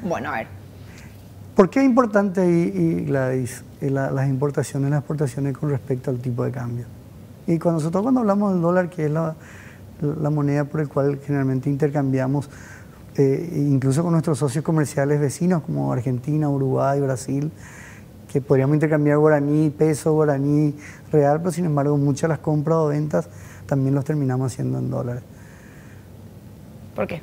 Bueno, 0.03 0.29
a 0.29 0.37
ver. 0.37 0.64
¿Por 1.55 1.71
qué 1.71 1.81
es 1.81 1.85
importante, 1.85 2.45
y, 2.45 3.05
Gladys, 3.05 3.63
eh, 3.81 3.89
las 3.89 4.29
importaciones 4.29 4.89
y 4.89 4.91
las 4.91 4.99
exportaciones 5.01 5.57
con 5.57 5.71
respecto 5.71 6.11
al 6.11 6.19
tipo 6.19 6.43
de 6.43 6.51
cambio? 6.51 6.87
Y 7.47 7.59
cuando 7.61 7.81
nosotros 7.81 8.03
cuando 8.03 8.21
hablamos 8.21 8.53
del 8.53 8.63
dólar, 8.63 8.91
que 8.91 9.05
es 9.07 9.11
la, 9.11 9.37
moneda 10.31 10.65
por 10.65 10.81
la 10.81 10.89
cual 10.89 11.21
generalmente 11.25 11.71
intercambiamos, 11.71 12.51
eh, 13.17 13.67
incluso 13.71 14.03
con 14.03 14.13
nuestros 14.13 14.39
socios 14.39 14.65
comerciales 14.65 15.21
vecinos 15.21 15.63
como 15.63 15.93
Argentina, 15.93 16.49
Uruguay, 16.49 17.01
Brasil, 17.01 17.53
que 18.33 18.41
podríamos 18.41 18.75
intercambiar 18.75 19.19
guaraní, 19.19 19.71
peso, 19.71 20.13
guaraní, 20.13 20.75
real, 21.13 21.39
pero 21.39 21.53
sin 21.53 21.67
embargo 21.67 21.97
muchas 21.97 22.23
de 22.23 22.29
las 22.29 22.39
compras 22.41 22.79
o 22.79 22.89
ventas 22.89 23.29
también 23.67 23.95
los 23.95 24.05
terminamos 24.05 24.53
haciendo 24.53 24.79
en 24.79 24.91
dólares. 24.91 25.23
¿Por 26.97 27.07
qué? 27.07 27.23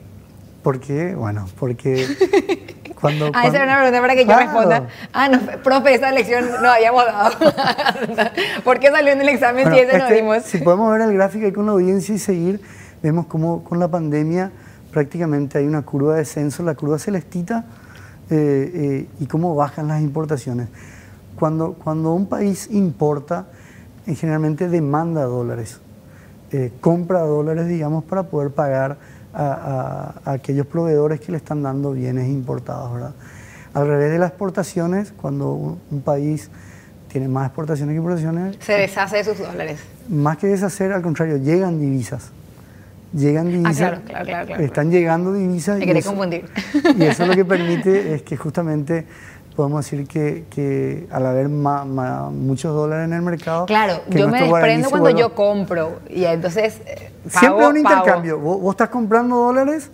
Porque, 0.63 1.15
bueno, 1.15 1.47
porque 1.59 2.07
Cuando, 3.01 3.31
ah, 3.33 3.47
esa 3.47 3.57
era 3.57 3.65
una 3.65 3.77
pregunta 3.77 4.01
para 4.01 4.15
que 4.15 4.25
yo 4.25 4.37
responda. 4.37 4.87
Ah, 5.11 5.27
no, 5.27 5.39
profe, 5.63 5.95
esa 5.95 6.11
lección 6.11 6.45
no 6.61 6.69
habíamos 6.69 7.03
dado. 7.03 7.31
¿Por 8.63 8.79
qué 8.79 8.91
salió 8.91 9.11
en 9.11 9.21
el 9.21 9.29
examen 9.29 9.73
si 9.73 9.79
ese 9.79 9.97
no 9.97 10.07
dimos? 10.07 10.43
Si 10.43 10.59
podemos 10.59 10.91
ver 10.91 11.01
el 11.01 11.13
gráfico 11.13 11.45
ahí 11.45 11.51
con 11.51 11.65
la 11.65 11.71
audiencia 11.71 12.13
y 12.13 12.19
seguir, 12.19 12.61
vemos 13.01 13.25
cómo 13.25 13.63
con 13.63 13.79
la 13.79 13.87
pandemia 13.87 14.51
prácticamente 14.91 15.57
hay 15.57 15.65
una 15.65 15.81
curva 15.81 16.13
de 16.13 16.19
descenso, 16.19 16.63
la 16.63 16.75
curva 16.75 16.99
celestita, 16.99 17.65
eh, 18.29 18.71
eh, 18.73 19.07
y 19.19 19.25
cómo 19.25 19.55
bajan 19.55 19.87
las 19.87 20.01
importaciones. 20.01 20.67
Cuando, 21.39 21.73
cuando 21.73 22.13
un 22.13 22.27
país 22.27 22.69
importa, 22.71 23.47
eh, 24.05 24.15
generalmente 24.15 24.69
demanda 24.69 25.23
dólares, 25.23 25.79
compra 26.81 27.21
dólares, 27.21 27.67
digamos, 27.67 28.03
para 28.03 28.23
poder 28.23 28.51
pagar 28.51 28.97
a, 29.33 30.13
aquellos 30.25 30.65
proveedores 30.67 31.19
que 31.19 31.31
le 31.31 31.37
están 31.37 31.63
dando 31.63 31.91
bienes 31.91 32.27
importados. 32.27 32.93
¿verdad? 32.93 33.13
Al 33.73 33.87
revés 33.87 34.11
de 34.11 34.19
las 34.19 34.29
exportaciones, 34.29 35.13
cuando 35.13 35.77
un, 35.89 36.01
país 36.01 36.49
tiene 37.07 37.27
más 37.27 37.47
exportaciones 37.47 37.93
que 37.93 37.97
importaciones... 37.97 38.57
Se 38.59 38.73
deshace 38.73 39.17
de 39.17 39.23
sus 39.23 39.37
dólares. 39.37 39.79
Más 40.09 40.37
que 40.37 40.47
deshacer, 40.47 40.91
al 40.91 41.01
contrario, 41.01 41.37
llegan 41.37 41.79
divisas. 41.79 42.31
Llegan 43.13 43.47
ah, 43.47 43.49
divisas. 43.49 43.81
Ah, 43.81 44.01
claro, 44.05 44.25
claro, 44.25 44.47
claro, 44.47 44.63
Están 44.63 44.91
llegando 44.91 45.33
divisas. 45.33 45.79
Me 45.79 45.85
quería 45.85 46.01
confundir. 46.01 46.45
Y 46.97 47.03
eso 47.03 47.25
lo 47.25 47.33
que 47.33 47.45
permite 47.45 48.15
es 48.15 48.21
que 48.23 48.37
justamente 48.37 49.05
podemos 49.61 49.85
decir 49.85 50.07
que, 50.07 51.07
al 51.11 51.23
haber 51.23 51.47
muchos 51.47 52.73
dólares 52.75 53.05
en 53.05 53.13
el 53.13 53.21
mercado... 53.21 53.67
Claro, 53.67 54.01
yo 54.09 54.27
me 54.27 54.41
desprendo 54.41 54.89
cuando 54.89 55.11
yo 55.11 55.35
compro 55.35 55.99
y 56.09 56.25
entonces... 56.25 56.81
Eh, 56.87 57.11
Siempre 57.27 57.67
un 57.67 57.77
intercambio. 57.77 58.39
Vos, 58.39 58.71
estás 58.71 58.89
comprando 58.89 59.35
dólares, 59.35 59.91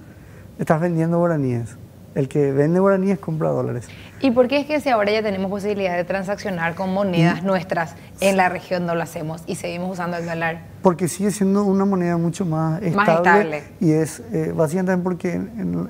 estás 0.57 0.79
vendiendo 0.79 1.17
guaraníes. 1.17 1.75
El 2.15 2.29
que 2.29 2.53
vende 2.53 2.79
guaraníes 2.79 3.19
compra 3.19 3.49
dólares. 3.49 3.89
¿Y 4.21 4.31
por 4.31 4.47
qué 4.47 4.59
es 4.61 4.65
que 4.65 4.79
si 4.79 4.87
ahora 4.87 5.11
ya 5.11 5.21
tenemos 5.21 5.51
posibilidad 5.51 5.97
de 5.97 6.05
transaccionar 6.05 6.73
con 6.73 6.93
monedas 6.93 7.43
nuestras 7.43 7.95
en 8.21 8.37
la 8.37 8.47
región 8.47 8.85
no 8.85 8.95
lo 8.95 9.03
hacemos 9.03 9.43
y 9.47 9.55
seguimos 9.55 9.91
usando 9.91 10.15
el 10.15 10.25
dólar? 10.25 10.61
Porque 10.81 11.09
sigue 11.09 11.31
siendo 11.31 11.65
una 11.65 11.83
moneda 11.83 12.15
mucho 12.15 12.45
más 12.45 12.81
estable. 12.81 12.95
Más 12.95 13.09
estable. 13.09 13.63
Y 13.81 13.91
es 13.91 14.23
eh, 14.31 14.53
básicamente 14.55 15.03
porque, 15.03 15.41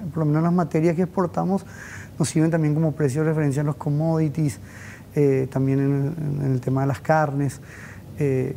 por 0.09 0.17
lo 0.17 0.25
menos 0.25 0.41
las 0.41 0.51
materias 0.51 0.95
que 0.95 1.03
exportamos, 1.03 1.63
nos 2.17 2.29
sirven 2.29 2.51
también 2.51 2.73
como 2.73 2.91
precio 2.93 3.23
de 3.23 3.29
referencia 3.29 3.61
en 3.61 3.67
los 3.67 3.75
commodities, 3.75 4.59
eh, 5.15 5.47
también 5.51 5.79
en 5.79 6.51
el, 6.51 6.61
tema 6.61 6.81
de 6.81 6.87
las 6.87 6.99
carnes. 6.99 7.59
Eh, 8.19 8.55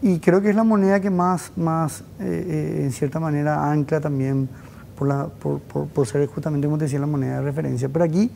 y 0.00 0.20
creo 0.20 0.40
que 0.40 0.50
es 0.50 0.56
la 0.56 0.64
moneda 0.64 1.00
que 1.00 1.10
más, 1.10 1.52
más 1.56 2.04
eh, 2.20 2.82
en 2.84 2.92
cierta 2.92 3.18
manera, 3.18 3.70
ancla 3.70 4.00
también 4.00 4.48
por, 4.96 5.30
por, 5.30 5.60
por, 5.60 6.06
ser 6.06 6.26
justamente, 6.26 6.66
como 6.66 6.78
te 6.78 6.84
decía, 6.84 7.00
la 7.00 7.06
moneda 7.06 7.36
de 7.36 7.42
referencia. 7.42 7.88
Pero 7.88 8.04
aquí, 8.04 8.30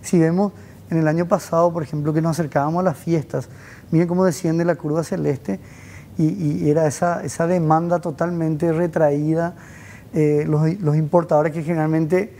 si 0.00 0.18
vemos 0.18 0.52
en 0.90 0.98
el 0.98 1.08
año 1.08 1.26
pasado, 1.26 1.72
por 1.72 1.82
ejemplo, 1.82 2.12
que 2.12 2.20
nos 2.20 2.32
acercábamos 2.38 2.80
a 2.80 2.82
las 2.84 2.96
fiestas, 2.96 3.48
miren 3.90 4.08
cómo 4.08 4.24
desciende 4.24 4.64
la 4.64 4.74
curva 4.76 5.04
celeste 5.04 5.60
y, 6.18 6.68
era 6.68 6.86
esa, 6.86 7.24
esa 7.24 7.46
demanda 7.46 8.00
totalmente 8.00 8.72
retraída. 8.72 9.54
Eh, 10.14 10.44
los, 10.46 10.78
los, 10.80 10.96
importadores 10.96 11.54
que 11.54 11.62
generalmente 11.62 12.36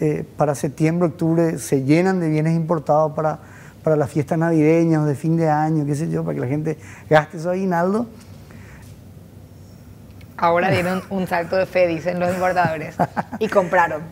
eh, 0.00 0.24
para 0.36 0.54
septiembre, 0.54 1.08
octubre 1.08 1.58
se 1.58 1.84
llenan 1.84 2.20
de 2.20 2.28
bienes 2.28 2.54
importados 2.54 3.12
para, 3.12 3.38
para 3.82 3.96
las 3.96 4.10
fiestas 4.10 4.38
navideñas 4.38 5.02
o 5.02 5.06
de 5.06 5.14
fin 5.14 5.36
de 5.36 5.48
año, 5.48 5.86
qué 5.86 5.94
sé 5.94 6.10
yo, 6.10 6.22
para 6.24 6.34
que 6.34 6.40
la 6.40 6.46
gente 6.46 6.78
gaste 7.08 7.38
su 7.38 7.48
aguinaldo. 7.48 8.06
Ahora 10.36 10.70
dieron 10.70 11.02
un 11.08 11.26
salto 11.26 11.56
de 11.56 11.64
fe, 11.64 11.86
dicen 11.86 12.20
los 12.20 12.32
importadores, 12.34 12.94
y 13.38 13.48
compraron. 13.48 14.02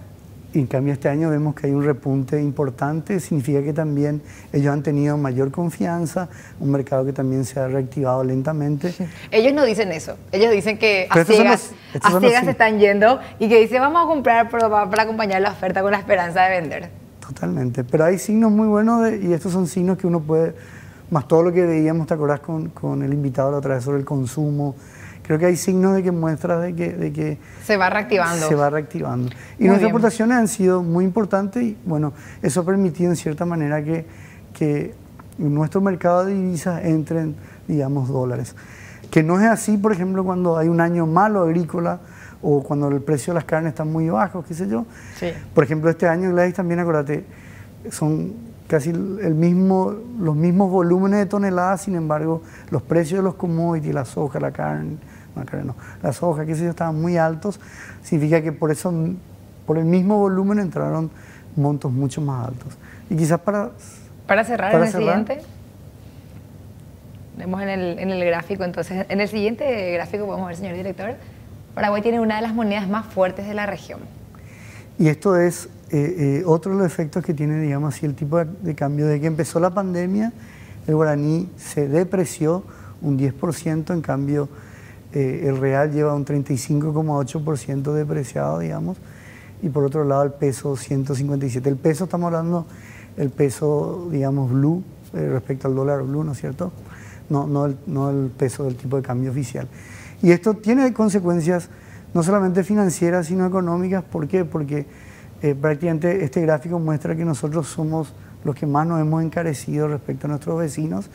Y 0.55 0.61
en 0.61 0.69
cambio 0.69 0.93
este 0.93 1.09
año 1.09 1.31
vemos 1.31 1.57
que 1.57 1.67
hay 1.67 1.73
un 1.73 1.85
repunte 1.85 2.41
importante, 2.41 3.19
significa 3.19 3.61
que 3.61 3.73
también 3.73 4.23
ellos 4.53 4.73
han 4.73 4.85
tenido 4.85 5.19
mayor 5.19 5.51
confianza, 5.51 6.29
un 6.61 6.71
mercado 6.71 7.05
que 7.05 7.13
también 7.13 7.45
se 7.45 7.59
ha 7.59 7.67
reactivado 7.67 8.23
lentamente. 8.23 8.95
Ellos 9.33 9.53
no 9.53 9.65
dicen 9.65 9.91
eso, 9.91 10.17
ellos 10.31 10.53
dicen 10.53 10.79
que 10.79 11.09
a 11.11 11.25
ciegas, 11.25 11.73
se 12.01 12.51
están 12.51 12.79
yendo 12.79 13.19
y 13.41 13.49
que 13.49 13.59
dicen 13.59 13.81
vamos 13.81 14.05
a 14.05 14.07
comprar 14.07 14.49
para, 14.49 14.69
para 14.69 15.03
acompañar 15.03 15.43
la 15.43 15.51
oferta 15.51 15.83
con 15.83 15.91
la 15.91 15.99
esperanza 15.99 16.45
de 16.45 16.61
vender. 16.61 16.91
Totalmente, 17.19 17.83
pero 17.83 18.05
hay 18.05 18.19
signos 18.19 18.53
muy 18.53 18.69
buenos 18.69 19.11
y 19.13 19.33
estos 19.33 19.53
son 19.53 19.67
signos 19.67 19.99
que 19.99 20.07
uno 20.07 20.21
puede, 20.21 20.55
más 21.11 21.27
todo 21.27 21.43
lo 21.43 21.53
que 21.53 21.63
veíamos, 21.67 22.07
¿te 22.07 22.15
acordás 22.15 22.39
con, 22.39 22.69
con 22.69 23.03
el 23.03 23.13
invitado 23.13 23.51
la 23.51 23.57
otra 23.57 23.75
vez 23.75 23.83
sobre 23.83 23.99
el 23.99 24.05
consumo? 24.05 24.77
Creo 25.25 25.38
que 25.38 25.47
hay 25.47 25.57
signos 25.57 25.95
de 25.95 26.02
que 26.02 26.12
muestra 26.12 26.59
de 26.61 26.75
que, 26.75 26.93
de 26.93 27.12
que 27.12 27.38
se 27.64 27.76
va 27.76 27.90
reactivando. 27.90 28.47
Se 28.47 28.54
va 28.54 28.71
reactivando. 28.71 29.31
Y 29.59 29.66
nuestras 29.66 29.90
aportaciones 29.90 30.37
han 30.37 30.49
sido 30.49 30.83
muy 30.83 31.04
importantes 31.04 31.62
y 31.62 31.76
bueno, 31.85 32.12
eso 32.43 32.61
ha 32.61 32.64
permitido 32.64 33.11
en 33.11 33.16
cierta 33.16 33.45
manera 33.47 33.83
que, 33.83 34.04
que 34.52 34.95
en 35.38 35.54
nuestro 35.54 35.81
mercado 35.81 36.26
de 36.26 36.35
divisas 36.35 36.85
entren, 36.85 37.35
digamos, 37.66 38.09
dólares. 38.09 38.54
Que 39.11 39.23
no 39.23 39.40
es 39.40 39.47
así, 39.47 39.78
por 39.78 39.93
ejemplo, 39.93 40.25
cuando 40.25 40.59
hay 40.59 40.69
un 40.69 40.81
año 40.81 41.07
malo 41.07 41.43
agrícola 41.43 42.00
o 42.43 42.62
cuando 42.62 42.88
el 42.88 43.00
precio 43.00 43.33
de 43.33 43.37
las 43.37 43.45
carnes 43.45 43.71
está 43.71 43.85
muy 43.85 44.11
bajo, 44.11 44.45
qué 44.45 44.52
sé 44.52 44.69
yo. 44.69 44.85
Sí. 45.19 45.28
Por 45.54 45.64
ejemplo, 45.64 45.88
este 45.88 46.07
año, 46.07 46.31
Gladys, 46.31 46.54
también 46.54 46.81
acuérdate, 46.81 47.25
son 47.90 48.35
casi 48.66 48.90
el 48.90 49.35
mismo, 49.35 49.95
los 50.19 50.37
mismos 50.37 50.71
volúmenes 50.71 51.21
de 51.21 51.26
toneladas, 51.26 51.83
sin 51.83 51.95
embargo, 51.95 52.43
los 52.71 52.83
precios 52.83 53.21
de 53.21 53.23
los 53.23 53.35
commodities, 53.35 53.95
la 53.95 54.04
soja, 54.04 54.40
la 54.40 54.50
carne, 54.50 54.99
no, 55.64 55.75
las 56.03 56.23
hojas, 56.23 56.47
que 56.47 56.55
sé 56.55 56.64
yo, 56.64 56.71
estaban 56.71 57.00
muy 57.00 57.17
altos, 57.17 57.61
significa 58.03 58.43
que 58.43 58.53
por 58.53 58.71
eso, 58.71 58.93
por 59.67 59.79
el 59.79 59.85
mismo 59.85 60.19
volumen 60.19 60.59
entraron 60.59 61.11
montos 61.57 61.93
mucho 61.93 62.21
más 62.21 62.49
altos. 62.49 62.76
Y 63.11 63.17
quizás 63.17 63.41
para... 63.41 63.71
Para 64.26 64.45
cerrar 64.45 64.75
en 64.75 64.83
el 64.83 64.93
siguiente, 64.93 65.43
vemos 67.37 67.61
en 67.61 67.69
el, 67.69 67.99
en 67.99 68.11
el 68.11 68.25
gráfico, 68.25 68.64
entonces, 68.64 69.05
en 69.09 69.21
el 69.21 69.29
siguiente 69.29 69.93
gráfico 69.93 70.25
podemos 70.26 70.49
ver, 70.49 70.57
señor 70.57 70.76
director, 70.76 71.14
Paraguay 71.75 72.00
tiene 72.00 72.21
una 72.21 72.37
de 72.37 72.43
las 72.43 72.55
monedas 72.55 72.88
más 72.88 73.07
fuertes 73.07 73.47
de 73.47 73.55
la 73.55 73.67
región. 73.67 74.00
Y 74.99 75.09
esto 75.09 75.37
es 75.37 75.69
eh, 75.91 76.41
eh, 76.41 76.43
otro 76.47 76.73
de 76.73 76.79
los 76.79 76.87
efectos 76.87 77.25
que 77.25 77.35
tiene, 77.35 77.61
digamos 77.61 77.95
así, 77.95 78.07
el 78.07 78.14
tipo 78.14 78.38
de, 78.38 78.47
de, 78.62 78.75
cambio. 78.75 79.07
De 79.07 79.21
que 79.21 79.26
empezó 79.26 79.59
la 79.61 79.71
pandemia, 79.71 80.33
el 80.87 80.95
guaraní 80.95 81.50
se 81.57 81.88
depreció 81.88 82.64
un 83.03 83.19
10%, 83.19 83.93
en 83.93 84.00
cambio 84.00 84.49
eh, 85.14 85.49
el 85.49 85.59
real 85.59 85.92
lleva 85.92 86.12
un 86.12 86.25
35,8% 86.25 87.92
depreciado, 87.92 88.59
digamos, 88.59 88.99
y 89.62 89.68
por 89.68 89.85
otro 89.85 90.04
lado 90.04 90.25
el 90.25 90.33
peso 90.33 90.76
157. 90.76 91.68
El 91.68 91.76
peso, 91.76 92.04
estamos 92.04 92.26
hablando, 92.26 92.66
el 93.16 93.30
peso, 93.30 94.09
digamos, 94.11 94.50
blue, 94.50 94.83
eh, 95.12 95.28
respecto 95.33 95.68
al 95.68 95.76
dólar 95.76 96.02
blue, 96.02 96.25
¿no 96.25 96.33
es 96.33 96.38
cierto? 96.38 96.73
No, 97.30 97.47
no, 97.47 97.66
el, 97.66 97.76
no 97.87 98.11
el 98.11 98.30
peso 98.30 98.64
del 98.64 98.75
tipo 98.75 98.97
de 98.97 99.02
cambio 99.02 99.30
oficial. 99.30 99.68
Y 100.21 100.33
esto 100.33 100.54
tiene 100.54 100.92
consecuencias 100.92 101.68
no 102.12 102.23
solamente 102.23 102.64
financieras, 102.64 103.26
sino 103.26 103.47
económicas. 103.47 104.02
¿Por 104.02 104.26
qué? 104.26 104.44
Porque 104.44 104.87
eh, 105.42 105.54
prácticamente 105.54 106.25
este 106.25 106.40
gráfico 106.40 106.78
muestra 106.80 107.14
que 107.14 107.25
nosotros 107.25 107.68
somos 107.68 108.14
los 108.44 108.54
que 108.54 108.66
más 108.66 108.87
nos 108.87 109.00
hemos 109.00 109.23
encarecido 109.23 109.87
respecto 109.87 110.26
a 110.26 110.30
nuestros 110.30 110.59
vecinos. 110.59 111.09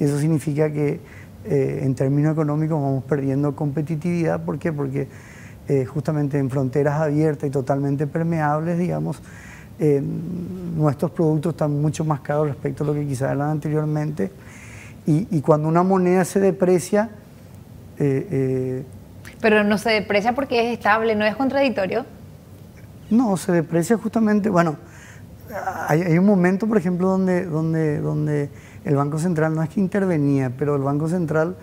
Y 0.00 0.04
eso 0.04 0.18
significa 0.18 0.70
que 0.72 1.00
eh, 1.48 1.80
en 1.82 1.94
términos 1.94 2.32
económicos 2.32 2.80
vamos 2.80 3.04
perdiendo 3.04 3.54
competitividad. 3.54 4.44
¿Por 4.44 4.58
qué? 4.58 4.72
Porque 4.72 5.08
eh, 5.68 5.84
justamente 5.84 6.38
en 6.38 6.50
fronteras 6.50 7.00
abiertas 7.00 7.48
y 7.48 7.50
totalmente 7.50 8.06
permeables, 8.06 8.78
digamos, 8.78 9.20
eh, 9.78 10.00
nuestros 10.02 11.10
productos 11.12 11.52
están 11.52 11.80
mucho 11.80 12.04
más 12.04 12.20
caros 12.20 12.48
respecto 12.48 12.82
a 12.84 12.88
lo 12.88 12.94
que 12.94 13.06
quizás 13.06 13.32
eran 13.32 13.50
anteriormente. 13.50 14.30
Y, 15.08 15.40
cuando 15.40 15.68
una 15.68 15.84
moneda 15.84 16.24
se 16.24 16.40
deprecia... 16.40 17.10
Pero 17.96 19.62
no 19.62 19.78
se 19.78 19.90
deprecia 19.90 20.34
porque 20.34 20.66
es 20.66 20.78
estable, 20.78 21.14
¿no 21.14 21.24
es 21.24 21.36
contradictorio? 21.36 22.04
No, 23.08 23.36
se 23.36 23.52
deprecia 23.52 23.96
justamente, 23.96 24.50
bueno, 24.50 24.76
hay, 25.88 26.02
hay 26.02 26.18
un 26.18 26.26
momento, 26.26 26.66
por 26.66 26.76
ejemplo, 26.76 27.06
donde, 27.08 27.44
donde, 27.44 28.00
donde 28.00 28.50
el 28.86 28.94
Banco 28.94 29.18
Central 29.18 29.54
no 29.54 29.62
es 29.62 29.68
que 29.68 29.80
intervenía, 29.80 30.52
pero 30.56 30.76
el 30.76 30.82
Banco 30.82 31.08
Central 31.08 31.56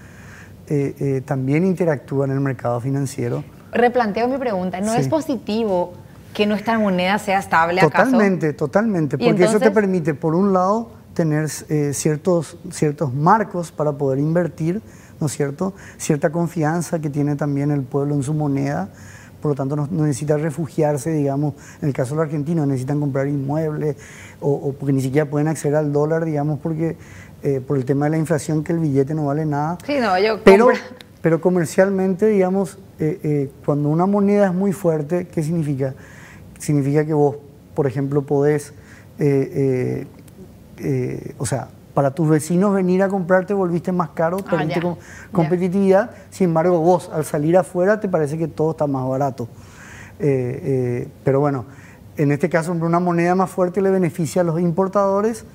eh, 0.68 0.94
eh, 1.00 1.22
también 1.26 1.66
interactúa 1.66 2.26
en 2.26 2.32
el 2.32 2.42
mercado 2.42 2.82
financiero. 2.82 3.44
Replanteo 3.72 4.28
mi 4.28 4.38
pregunta, 4.38 4.82
¿no 4.82 4.94
es 4.94 5.08
positivo 5.08 5.94
que 6.34 6.46
nuestra 6.46 6.78
moneda 6.78 7.18
sea 7.20 7.40
estable 7.40 7.80
totalmente, 7.80 8.54
Totalmente, 8.54 9.18
porque 9.18 9.46
eso 9.46 9.60
te 9.60 9.72
permite, 9.72 10.14
por 10.14 10.36
un 10.36 10.52
lado, 10.52 10.92
tener 11.14 11.50
eh, 11.70 11.92
ciertos, 11.94 12.58
ciertos 12.72 13.14
marcos 13.14 13.72
para 13.72 13.94
poder 13.94 14.20
invertir, 14.20 14.82
¿no 15.20 15.28
es 15.28 15.34
cierto? 15.34 15.74
Cierta 15.98 16.30
confianza 16.32 17.00
que 17.00 17.10
tiene 17.10 17.36
también 17.36 17.72
el 17.72 17.84
pueblo 17.84 18.16
en 18.16 18.24
su 18.24 18.34
moneda, 18.34 18.90
por 19.44 19.50
lo 19.52 19.56
tanto 19.56 19.76
no, 19.76 19.90
necesita 19.92 20.38
refugiarse, 20.38 21.12
digamos, 21.12 21.56
en 21.82 21.90
el 21.90 21.94
caso 21.94 22.12
de 22.12 22.16
los 22.16 22.26
argentinos 22.28 22.66
necesitan 22.66 23.02
comprar 23.02 23.28
inmuebles 23.28 23.98
o, 24.40 24.72
porque 24.72 24.94
ni 24.94 25.02
siquiera 25.02 25.30
pueden 25.30 25.50
acceder 25.50 25.76
al 25.76 25.92
dólar, 25.92 26.24
digamos, 26.24 26.60
porque 26.60 26.96
eh, 27.44 27.60
por 27.60 27.76
el 27.76 27.84
tema 27.84 28.06
de 28.06 28.12
la 28.12 28.18
inflación 28.20 28.64
que 28.64 28.72
el 28.72 28.80
billete 28.80 29.14
no 29.14 29.26
vale 29.26 29.46
nada. 29.46 29.78
Sí, 29.86 29.98
no, 30.00 30.18
yo 30.18 30.42
pero, 30.46 30.70
pero 31.22 31.42
comercialmente, 31.42 32.28
digamos, 32.28 32.78
eh, 33.00 33.20
eh, 33.22 33.52
cuando 33.66 33.90
una 33.90 34.06
moneda 34.06 34.48
es 34.48 34.54
muy 34.54 34.72
fuerte, 34.72 35.28
¿qué 35.28 35.44
significa? 35.44 35.94
Significa 36.58 37.06
que 37.06 37.14
vos, 37.14 37.36
por 37.76 37.86
ejemplo, 37.86 38.22
podés, 38.22 38.74
o 41.38 41.46
sea, 41.46 41.68
para 41.94 42.12
tus 42.12 42.28
vecinos 42.28 42.74
venir 42.74 43.04
a 43.04 43.10
comprarte 43.10 43.54
volviste 43.54 43.92
más 43.92 44.10
caro, 44.10 44.38
ah, 44.40 44.50
perdiste 44.50 44.82
competitividad, 45.32 46.12
sin 46.30 46.46
embargo 46.46 46.80
vos 46.80 47.10
al 47.14 47.26
salir 47.26 47.56
afuera 47.58 48.00
te 48.00 48.10
parece 48.10 48.38
que 48.38 48.48
todo 48.48 48.72
está 48.72 48.88
más 48.88 49.08
barato. 49.08 49.48
Eh, 50.20 50.60
eh, 50.64 51.08
pero 51.24 51.40
bueno, 51.40 51.66
en 52.18 52.32
este 52.32 52.50
caso 52.50 52.72
una 52.72 53.00
moneda 53.00 53.36
más 53.36 53.50
fuerte 53.50 53.82
le 53.82 53.90
beneficia 53.90 54.42
a 54.42 54.46
los 54.46 54.60
importadores 54.60 55.46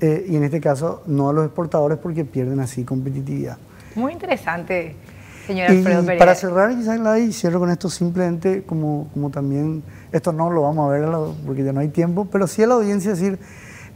eh, 0.00 0.26
y 0.28 0.36
en 0.36 0.44
este 0.44 0.60
caso 0.60 1.02
no 1.06 1.28
a 1.28 1.32
los 1.32 1.44
exportadores 1.44 1.98
porque 1.98 2.24
pierden 2.24 2.60
así 2.60 2.84
competitividad. 2.84 3.58
Muy 3.96 4.12
interesante, 4.12 4.94
señor 5.46 5.70
Alfredo 5.70 6.14
y 6.14 6.18
Para 6.18 6.34
cerrar, 6.36 6.74
quizás 6.76 7.00
y 7.20 7.32
cierro 7.32 7.58
con 7.58 7.70
esto 7.70 7.90
simplemente 7.90 8.62
como, 8.62 9.08
como 9.12 9.30
también, 9.30 9.82
esto 10.12 10.32
no 10.32 10.50
lo 10.50 10.62
vamos 10.62 10.88
a 10.88 10.92
ver 10.92 11.08
porque 11.44 11.64
ya 11.64 11.72
no 11.72 11.80
hay 11.80 11.88
tiempo, 11.88 12.28
pero 12.30 12.46
sí 12.46 12.62
a 12.62 12.68
la 12.68 12.74
audiencia 12.74 13.10
decir 13.10 13.38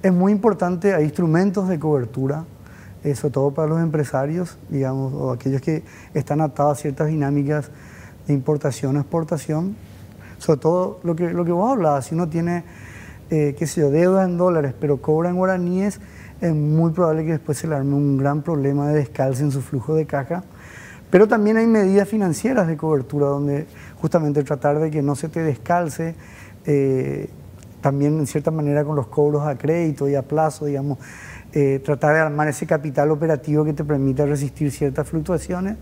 es 0.04 0.12
muy 0.12 0.32
importante, 0.32 0.92
hay 0.92 1.04
instrumentos 1.04 1.66
de 1.66 1.78
cobertura, 1.78 2.44
eh, 3.02 3.14
sobre 3.14 3.32
todo 3.32 3.50
para 3.52 3.68
los 3.68 3.80
empresarios, 3.80 4.58
digamos, 4.68 5.14
o 5.14 5.32
aquellos 5.32 5.62
que 5.62 5.82
están 6.12 6.42
atados 6.42 6.78
a 6.78 6.82
ciertas 6.82 7.08
dinámicas 7.08 7.70
de 8.26 8.34
importación 8.34 8.98
exportación. 8.98 9.74
Sobre 10.36 10.60
todo 10.60 11.00
lo 11.04 11.16
que, 11.16 11.30
lo 11.30 11.46
que 11.46 11.52
vos 11.52 11.72
hablabas, 11.72 12.04
si 12.04 12.14
uno 12.14 12.28
tiene, 12.28 12.64
eh, 13.30 13.56
qué 13.58 13.66
sé 13.66 13.80
yo, 13.80 13.90
deuda 13.90 14.24
en 14.24 14.36
dólares, 14.36 14.74
pero 14.78 15.00
cobra 15.00 15.30
en 15.30 15.36
guaraníes, 15.36 16.00
es 16.42 16.54
muy 16.54 16.90
probable 16.92 17.24
que 17.24 17.32
después 17.32 17.56
se 17.56 17.66
le 17.66 17.74
arme 17.74 17.94
un 17.94 18.18
gran 18.18 18.42
problema 18.42 18.88
de 18.88 18.96
descalce 18.96 19.42
en 19.42 19.52
su 19.52 19.62
flujo 19.62 19.94
de 19.94 20.04
caja. 20.04 20.44
Pero 21.08 21.28
también 21.28 21.56
hay 21.56 21.66
medidas 21.66 22.06
financieras 22.06 22.66
de 22.66 22.76
cobertura 22.76 23.28
donde 23.28 23.66
justamente 24.02 24.44
tratar 24.44 24.80
de 24.80 24.90
que 24.90 25.00
no 25.00 25.14
se 25.14 25.30
te 25.30 25.40
descalce 25.40 26.14
eh, 26.66 27.30
también 27.84 28.18
en 28.18 28.26
cierta 28.26 28.50
manera 28.50 28.82
con 28.82 28.96
los 28.96 29.08
cobros 29.08 29.46
a 29.46 29.58
crédito 29.58 30.08
y 30.08 30.14
a 30.14 30.22
plazo, 30.22 30.64
digamos, 30.64 30.96
eh, 31.52 31.82
tratar 31.84 32.14
de 32.14 32.20
armar 32.20 32.48
ese 32.48 32.66
capital 32.66 33.10
operativo 33.10 33.62
que 33.62 33.74
te 33.74 33.84
permita 33.84 34.24
resistir 34.24 34.70
ciertas 34.70 35.06
fluctuaciones. 35.06 35.76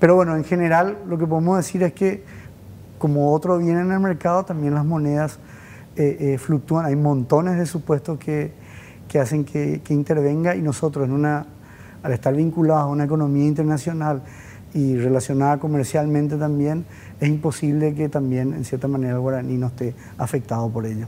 Pero 0.00 0.16
bueno, 0.16 0.34
en 0.34 0.42
general 0.42 0.98
lo 1.06 1.16
que 1.16 1.24
podemos 1.24 1.56
decir 1.56 1.84
es 1.84 1.92
que 1.92 2.24
como 2.98 3.32
otro 3.32 3.58
viene 3.58 3.82
en 3.82 3.92
el 3.92 4.00
mercado, 4.00 4.44
también 4.44 4.74
las 4.74 4.84
monedas 4.84 5.38
eh, 5.94 6.16
eh, 6.18 6.38
fluctúan, 6.38 6.84
hay 6.84 6.96
montones 6.96 7.58
de 7.58 7.66
supuestos 7.66 8.18
que, 8.18 8.50
que 9.06 9.20
hacen 9.20 9.44
que, 9.44 9.82
que, 9.84 9.94
intervenga 9.94 10.56
y 10.56 10.62
nosotros 10.62 11.06
en 11.06 11.12
una, 11.12 11.46
al 12.02 12.12
estar 12.12 12.34
vinculados 12.34 12.82
a 12.82 12.86
una 12.86 13.04
economía 13.04 13.46
internacional 13.46 14.20
y 14.74 14.96
relacionada 14.96 15.58
comercialmente 15.58 16.36
también, 16.36 16.84
es 17.20 17.28
imposible 17.28 17.94
que 17.94 18.08
también 18.08 18.52
en 18.52 18.64
cierta 18.64 18.88
manera 18.88 19.14
el 19.14 19.20
guaraní 19.20 19.56
no 19.56 19.68
esté 19.68 19.94
afectado 20.18 20.68
por 20.68 20.84
ello. 20.84 21.06